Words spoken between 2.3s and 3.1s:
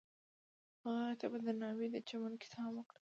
کیسه هم وکړه.